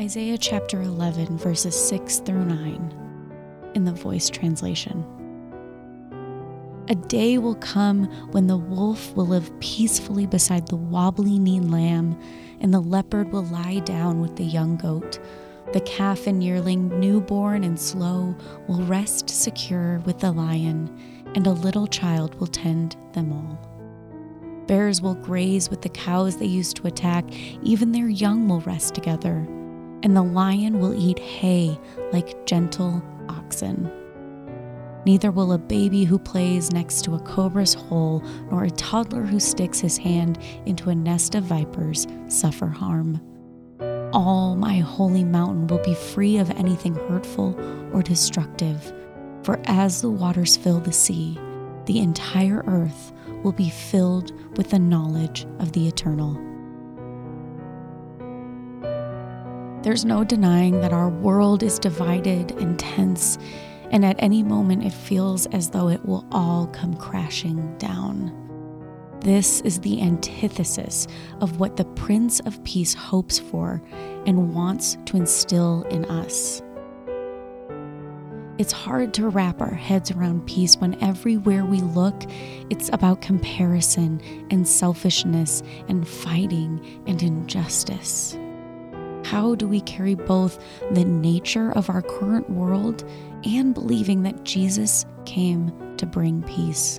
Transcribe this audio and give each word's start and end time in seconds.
Isaiah 0.00 0.38
chapter 0.38 0.80
11, 0.80 1.36
verses 1.36 1.76
6 1.88 2.20
through 2.20 2.46
9, 2.46 3.72
in 3.74 3.84
the 3.84 3.92
voice 3.92 4.30
translation. 4.30 5.04
A 6.88 6.94
day 6.94 7.36
will 7.36 7.56
come 7.56 8.06
when 8.30 8.46
the 8.46 8.56
wolf 8.56 9.14
will 9.14 9.26
live 9.26 9.52
peacefully 9.60 10.24
beside 10.24 10.66
the 10.66 10.76
wobbly 10.76 11.38
kneed 11.38 11.66
lamb, 11.66 12.18
and 12.62 12.72
the 12.72 12.80
leopard 12.80 13.30
will 13.30 13.44
lie 13.44 13.80
down 13.80 14.22
with 14.22 14.36
the 14.36 14.44
young 14.44 14.78
goat. 14.78 15.20
The 15.74 15.82
calf 15.82 16.26
and 16.26 16.42
yearling, 16.42 16.98
newborn 16.98 17.62
and 17.62 17.78
slow, 17.78 18.34
will 18.68 18.82
rest 18.84 19.28
secure 19.28 19.98
with 20.06 20.18
the 20.20 20.32
lion, 20.32 20.98
and 21.34 21.46
a 21.46 21.52
little 21.52 21.86
child 21.86 22.36
will 22.36 22.46
tend 22.46 22.96
them 23.12 23.34
all. 23.34 24.64
Bears 24.66 25.02
will 25.02 25.16
graze 25.16 25.68
with 25.68 25.82
the 25.82 25.90
cows 25.90 26.38
they 26.38 26.46
used 26.46 26.76
to 26.76 26.86
attack, 26.86 27.30
even 27.62 27.92
their 27.92 28.08
young 28.08 28.48
will 28.48 28.62
rest 28.62 28.94
together 28.94 29.46
and 30.02 30.16
the 30.16 30.22
lion 30.22 30.80
will 30.80 30.94
eat 30.94 31.18
hay 31.18 31.78
like 32.12 32.46
gentle 32.46 33.02
oxen. 33.28 33.90
Neither 35.06 35.30
will 35.30 35.52
a 35.52 35.58
baby 35.58 36.04
who 36.04 36.18
plays 36.18 36.72
next 36.72 37.02
to 37.02 37.14
a 37.14 37.20
cobra's 37.20 37.74
hole, 37.74 38.22
nor 38.50 38.64
a 38.64 38.70
toddler 38.70 39.22
who 39.22 39.40
sticks 39.40 39.80
his 39.80 39.96
hand 39.96 40.38
into 40.66 40.90
a 40.90 40.94
nest 40.94 41.34
of 41.34 41.44
vipers 41.44 42.06
suffer 42.28 42.66
harm. 42.66 43.20
All 44.12 44.56
my 44.56 44.78
holy 44.78 45.24
mountain 45.24 45.68
will 45.68 45.82
be 45.82 45.94
free 45.94 46.36
of 46.36 46.50
anything 46.50 46.94
hurtful 46.94 47.58
or 47.94 48.02
destructive, 48.02 48.92
for 49.42 49.58
as 49.64 50.02
the 50.02 50.10
waters 50.10 50.56
fill 50.56 50.80
the 50.80 50.92
sea, 50.92 51.38
the 51.86 52.00
entire 52.00 52.62
earth 52.66 53.12
will 53.42 53.52
be 53.52 53.70
filled 53.70 54.32
with 54.56 54.70
the 54.70 54.78
knowledge 54.78 55.46
of 55.60 55.72
the 55.72 55.88
eternal. 55.88 56.49
There's 59.82 60.04
no 60.04 60.24
denying 60.24 60.80
that 60.82 60.92
our 60.92 61.08
world 61.08 61.62
is 61.62 61.78
divided 61.78 62.52
and 62.52 62.78
tense, 62.78 63.38
and 63.90 64.04
at 64.04 64.16
any 64.18 64.42
moment 64.42 64.84
it 64.84 64.92
feels 64.92 65.46
as 65.46 65.70
though 65.70 65.88
it 65.88 66.04
will 66.04 66.26
all 66.30 66.66
come 66.66 66.94
crashing 66.94 67.76
down. 67.78 68.36
This 69.20 69.62
is 69.62 69.80
the 69.80 70.02
antithesis 70.02 71.06
of 71.40 71.60
what 71.60 71.76
the 71.76 71.84
Prince 71.84 72.40
of 72.40 72.62
Peace 72.64 72.92
hopes 72.92 73.38
for 73.38 73.82
and 74.26 74.54
wants 74.54 74.98
to 75.06 75.16
instill 75.16 75.82
in 75.84 76.04
us. 76.06 76.62
It's 78.58 78.72
hard 78.72 79.14
to 79.14 79.28
wrap 79.30 79.62
our 79.62 79.72
heads 79.72 80.10
around 80.10 80.46
peace 80.46 80.76
when 80.76 81.02
everywhere 81.02 81.64
we 81.64 81.80
look, 81.80 82.22
it's 82.68 82.90
about 82.92 83.22
comparison 83.22 84.20
and 84.50 84.68
selfishness 84.68 85.62
and 85.88 86.06
fighting 86.06 87.02
and 87.06 87.22
injustice. 87.22 88.36
How 89.30 89.54
do 89.54 89.68
we 89.68 89.80
carry 89.82 90.16
both 90.16 90.58
the 90.90 91.04
nature 91.04 91.70
of 91.70 91.88
our 91.88 92.02
current 92.02 92.50
world 92.50 93.08
and 93.44 93.72
believing 93.72 94.24
that 94.24 94.42
Jesus 94.42 95.06
came 95.24 95.94
to 95.98 96.04
bring 96.04 96.42
peace? 96.42 96.98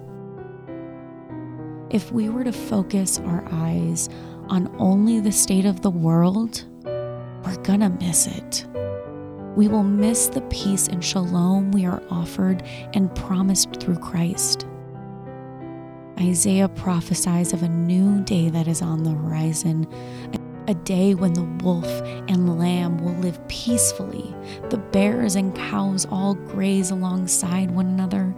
If 1.89 2.13
we 2.13 2.29
were 2.29 2.45
to 2.45 2.53
focus 2.53 3.19
our 3.25 3.43
eyes 3.51 4.07
on 4.47 4.73
only 4.79 5.19
the 5.19 5.33
state 5.33 5.65
of 5.65 5.81
the 5.81 5.89
world, 5.89 6.63
we're 6.85 7.61
gonna 7.63 7.89
miss 7.89 8.27
it. 8.27 8.65
We 9.57 9.67
will 9.67 9.83
miss 9.83 10.27
the 10.27 10.39
peace 10.43 10.87
and 10.87 11.03
shalom 11.03 11.71
we 11.73 11.85
are 11.85 12.01
offered 12.09 12.63
and 12.93 13.13
promised 13.13 13.75
through 13.81 13.97
Christ. 13.97 14.65
Isaiah 16.17 16.69
prophesies 16.69 17.51
of 17.51 17.63
a 17.63 17.67
new 17.67 18.21
day 18.21 18.49
that 18.49 18.67
is 18.69 18.81
on 18.81 19.03
the 19.03 19.09
horizon, 19.09 19.85
a 20.71 20.73
day 20.73 21.13
when 21.13 21.33
the 21.33 21.43
wolf 21.65 21.85
and 22.29 22.57
lamb 22.57 22.97
will 22.99 23.15
live 23.15 23.45
peacefully, 23.49 24.33
the 24.69 24.77
bears 24.77 25.35
and 25.35 25.53
cows 25.53 26.07
all 26.09 26.33
graze 26.33 26.91
alongside 26.91 27.69
one 27.69 27.87
another, 27.87 28.33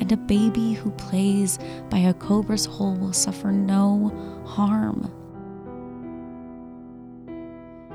and 0.00 0.10
a 0.10 0.16
baby 0.16 0.72
who 0.72 0.90
plays 0.92 1.58
by 1.90 1.98
a 1.98 2.14
cobra's 2.14 2.64
hole 2.64 2.96
will 2.96 3.12
suffer 3.12 3.52
no 3.52 4.08
harm. 4.46 5.12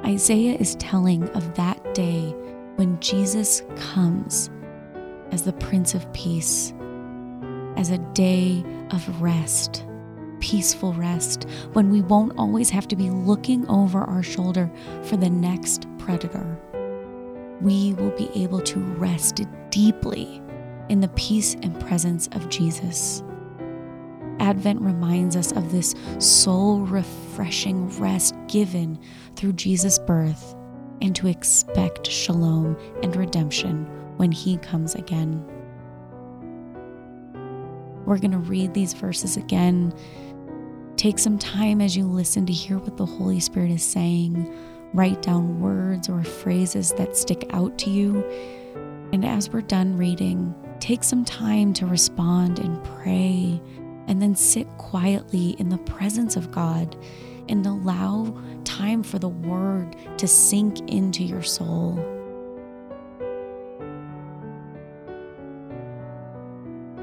Isaiah 0.05 0.57
is 0.59 0.75
telling 0.75 1.27
of 1.29 1.55
that 1.55 1.95
day 1.95 2.35
when 2.75 2.99
Jesus 2.99 3.63
comes 3.77 4.51
as 5.31 5.41
the 5.41 5.53
Prince 5.53 5.95
of 5.95 6.11
Peace, 6.13 6.71
as 7.77 7.89
a 7.89 7.97
day 8.13 8.63
of 8.91 9.21
rest 9.23 9.87
peaceful 10.41 10.93
rest, 10.93 11.47
when 11.73 11.89
we 11.89 12.01
won't 12.01 12.37
always 12.37 12.69
have 12.69 12.87
to 12.89 12.95
be 12.95 13.09
looking 13.09 13.65
over 13.69 13.99
our 13.99 14.23
shoulder 14.23 14.69
for 15.03 15.15
the 15.15 15.29
next 15.29 15.87
predator. 15.97 16.59
We 17.61 17.93
will 17.93 18.11
be 18.11 18.29
able 18.35 18.61
to 18.61 18.79
rest 18.79 19.41
deeply 19.69 20.41
in 20.89 20.99
the 20.99 21.09
peace 21.09 21.55
and 21.61 21.79
presence 21.79 22.27
of 22.33 22.49
Jesus. 22.49 23.23
Advent 24.39 24.81
reminds 24.81 25.35
us 25.35 25.51
of 25.51 25.71
this 25.71 25.93
soul 26.17 26.81
refreshing 26.81 27.87
rest 27.99 28.35
given 28.47 28.99
through 29.35 29.53
Jesus' 29.53 29.99
birth 29.99 30.55
and 31.01 31.15
to 31.15 31.27
expect 31.27 32.09
shalom 32.09 32.75
and 33.03 33.15
redemption 33.15 33.85
when 34.17 34.31
he 34.31 34.57
comes 34.57 34.95
again. 34.95 35.45
We're 38.05 38.17
going 38.17 38.31
to 38.31 38.39
read 38.39 38.73
these 38.73 38.93
verses 38.93 39.37
again 39.37 39.93
Take 41.01 41.17
some 41.17 41.39
time 41.39 41.81
as 41.81 41.97
you 41.97 42.05
listen 42.05 42.45
to 42.45 42.53
hear 42.53 42.77
what 42.77 42.95
the 42.95 43.07
Holy 43.07 43.39
Spirit 43.39 43.71
is 43.71 43.81
saying. 43.81 44.55
Write 44.93 45.23
down 45.23 45.59
words 45.59 46.07
or 46.07 46.23
phrases 46.23 46.91
that 46.91 47.17
stick 47.17 47.49
out 47.49 47.75
to 47.79 47.89
you. 47.89 48.23
And 49.11 49.25
as 49.25 49.49
we're 49.49 49.61
done 49.61 49.97
reading, 49.97 50.53
take 50.79 51.03
some 51.03 51.25
time 51.25 51.73
to 51.73 51.87
respond 51.87 52.59
and 52.59 52.83
pray, 52.83 53.59
and 54.05 54.21
then 54.21 54.35
sit 54.35 54.67
quietly 54.77 55.55
in 55.57 55.69
the 55.69 55.79
presence 55.79 56.35
of 56.35 56.51
God 56.51 56.95
and 57.49 57.65
allow 57.65 58.39
time 58.63 59.01
for 59.01 59.17
the 59.17 59.27
word 59.27 59.95
to 60.19 60.27
sink 60.27 60.87
into 60.87 61.23
your 61.23 61.41
soul. 61.41 61.97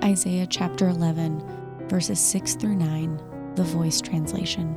Isaiah 0.05 0.47
chapter 0.47 0.89
11, 0.89 1.89
verses 1.89 2.21
6 2.21 2.55
through 2.55 2.77
9 2.77 3.28
the 3.59 3.65
voice 3.65 4.01
translation. 4.01 4.73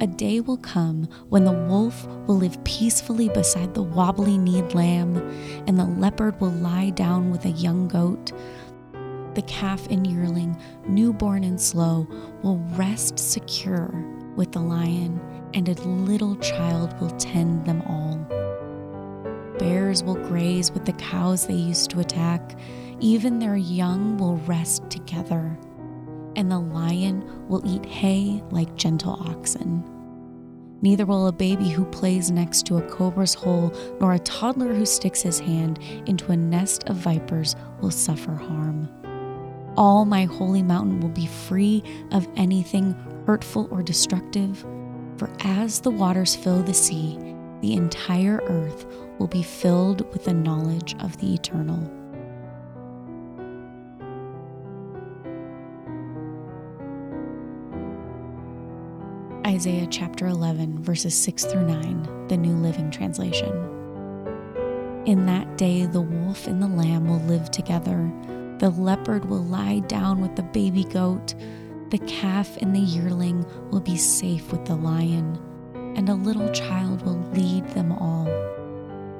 A 0.00 0.06
day 0.06 0.40
will 0.40 0.56
come 0.56 1.06
when 1.28 1.44
the 1.44 1.52
wolf 1.52 2.06
will 2.26 2.38
live 2.38 2.62
peacefully 2.64 3.28
beside 3.28 3.74
the 3.74 3.82
wobbly 3.82 4.38
kneed 4.38 4.72
lamb, 4.72 5.18
and 5.66 5.78
the 5.78 5.84
leopard 5.84 6.40
will 6.40 6.50
lie 6.50 6.88
down 6.90 7.30
with 7.30 7.44
a 7.44 7.50
young 7.50 7.86
goat. 7.86 8.32
The 9.34 9.42
calf 9.42 9.86
and 9.90 10.06
yearling, 10.06 10.56
newborn 10.88 11.44
and 11.44 11.60
slow, 11.60 12.08
will 12.42 12.58
rest 12.76 13.18
secure 13.18 13.90
with 14.36 14.52
the 14.52 14.60
lion, 14.60 15.20
and 15.52 15.68
a 15.68 15.74
little 15.82 16.36
child 16.36 16.98
will 16.98 17.10
tend 17.18 17.66
them 17.66 17.82
all. 17.82 18.16
Bears 19.58 20.02
will 20.02 20.14
graze 20.14 20.72
with 20.72 20.86
the 20.86 20.94
cows 20.94 21.46
they 21.46 21.54
used 21.54 21.90
to 21.90 22.00
attack, 22.00 22.58
even 23.00 23.38
their 23.38 23.56
young 23.56 24.16
will 24.16 24.38
rest 24.38 24.88
together 24.88 25.58
and 26.36 26.50
the 26.50 26.58
lion 26.58 27.48
will 27.48 27.66
eat 27.66 27.84
hay 27.84 28.42
like 28.50 28.76
gentle 28.76 29.18
oxen. 29.28 29.82
Neither 30.82 31.06
will 31.06 31.26
a 31.26 31.32
baby 31.32 31.70
who 31.70 31.86
plays 31.86 32.30
next 32.30 32.66
to 32.66 32.76
a 32.76 32.82
cobra's 32.82 33.34
hole, 33.34 33.72
nor 33.98 34.12
a 34.12 34.18
toddler 34.20 34.74
who 34.74 34.84
sticks 34.84 35.22
his 35.22 35.40
hand 35.40 35.78
into 36.06 36.30
a 36.30 36.36
nest 36.36 36.84
of 36.84 36.96
vipers 36.96 37.56
will 37.80 37.90
suffer 37.90 38.34
harm. 38.34 38.88
All 39.76 40.04
my 40.04 40.24
holy 40.24 40.62
mountain 40.62 41.00
will 41.00 41.08
be 41.08 41.26
free 41.26 41.82
of 42.12 42.28
anything 42.36 42.94
hurtful 43.26 43.68
or 43.70 43.82
destructive, 43.82 44.64
for 45.16 45.30
as 45.40 45.80
the 45.80 45.90
waters 45.90 46.36
fill 46.36 46.62
the 46.62 46.74
sea, 46.74 47.18
the 47.62 47.74
entire 47.74 48.40
earth 48.44 48.86
will 49.18 49.26
be 49.26 49.42
filled 49.42 50.08
with 50.12 50.24
the 50.24 50.34
knowledge 50.34 50.94
of 51.00 51.16
the 51.18 51.32
eternal. 51.32 51.90
Isaiah 59.46 59.86
chapter 59.88 60.26
11, 60.26 60.82
verses 60.82 61.16
6 61.16 61.44
through 61.44 61.68
9, 61.68 62.26
the 62.26 62.36
New 62.36 62.56
Living 62.56 62.90
Translation. 62.90 63.52
In 65.06 65.24
that 65.26 65.56
day, 65.56 65.86
the 65.86 66.00
wolf 66.00 66.48
and 66.48 66.60
the 66.60 66.66
lamb 66.66 67.06
will 67.06 67.24
live 67.28 67.52
together. 67.52 68.10
The 68.58 68.70
leopard 68.70 69.26
will 69.26 69.44
lie 69.44 69.78
down 69.86 70.20
with 70.20 70.34
the 70.34 70.42
baby 70.42 70.82
goat. 70.82 71.36
The 71.90 72.00
calf 72.08 72.56
and 72.56 72.74
the 72.74 72.80
yearling 72.80 73.46
will 73.70 73.78
be 73.78 73.96
safe 73.96 74.50
with 74.50 74.64
the 74.64 74.74
lion, 74.74 75.38
and 75.94 76.08
a 76.08 76.14
little 76.14 76.50
child 76.50 77.02
will 77.02 77.20
lead 77.30 77.68
them 77.68 77.92
all. 77.92 78.24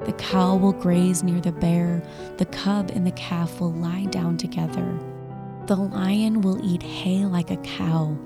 The 0.03 0.15
cow 0.17 0.57
will 0.57 0.73
graze 0.73 1.23
near 1.23 1.39
the 1.39 1.53
bear, 1.53 2.03
the 2.35 2.47
cub 2.47 2.91
and 2.93 3.07
the 3.07 3.11
calf 3.11 3.61
will 3.61 3.71
lie 3.71 4.07
down 4.09 4.35
together. 4.35 4.99
The 5.67 5.77
lion 5.77 6.41
will 6.41 6.61
eat 6.69 6.83
hay 6.83 7.23
like 7.23 7.49
a 7.49 7.57
cow 7.57 8.17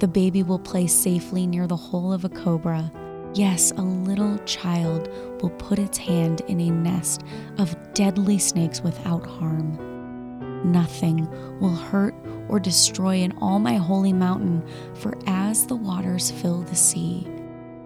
the 0.00 0.08
baby 0.08 0.42
will 0.42 0.58
play 0.58 0.86
safely 0.86 1.46
near 1.46 1.66
the 1.66 1.76
hole 1.76 2.12
of 2.12 2.24
a 2.24 2.28
cobra, 2.28 2.90
Yes, 3.34 3.72
a 3.72 3.82
little 3.82 4.38
child 4.38 5.08
will 5.42 5.50
put 5.50 5.78
its 5.78 5.98
hand 5.98 6.40
in 6.48 6.60
a 6.60 6.70
nest 6.70 7.22
of 7.58 7.76
deadly 7.92 8.38
snakes 8.38 8.80
without 8.80 9.26
harm. 9.26 10.72
Nothing 10.72 11.28
will 11.60 11.74
hurt 11.74 12.14
or 12.48 12.58
destroy 12.58 13.16
in 13.16 13.36
all 13.38 13.58
my 13.58 13.74
holy 13.74 14.14
mountain, 14.14 14.66
for 14.94 15.16
as 15.26 15.66
the 15.66 15.76
waters 15.76 16.30
fill 16.30 16.62
the 16.62 16.74
sea, 16.74 17.28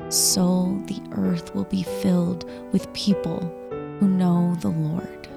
so 0.08 0.80
the 0.86 1.02
earth 1.12 1.54
will 1.54 1.64
be 1.64 1.82
filled 1.82 2.48
with 2.72 2.92
people 2.92 3.40
who 3.98 4.08
know 4.08 4.54
the 4.60 4.70
Lord. 4.70 5.28